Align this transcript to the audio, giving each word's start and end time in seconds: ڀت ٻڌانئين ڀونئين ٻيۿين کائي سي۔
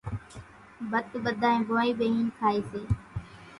ڀت 0.91 1.09
ٻڌانئين 1.23 1.65
ڀونئين 1.67 1.93
ٻيۿين 1.97 2.27
کائي 2.37 2.59
سي۔ 2.69 2.81